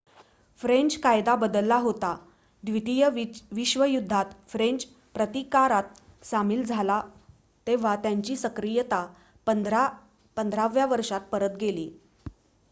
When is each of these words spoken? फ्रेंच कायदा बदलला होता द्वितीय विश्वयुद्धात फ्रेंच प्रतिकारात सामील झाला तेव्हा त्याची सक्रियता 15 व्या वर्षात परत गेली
फ्रेंच 0.61 0.95
कायदा 0.97 1.33
बदलला 1.35 1.75
होता 1.77 2.07
द्वितीय 2.63 3.09
विश्वयुद्धात 3.51 4.33
फ्रेंच 4.47 4.85
प्रतिकारात 5.13 6.01
सामील 6.25 6.63
झाला 6.65 6.99
तेव्हा 7.67 7.95
त्याची 7.95 8.35
सक्रियता 8.37 9.05
15 9.47 10.67
व्या 10.71 10.85
वर्षात 10.87 11.31
परत 11.31 11.57
गेली 11.61 11.89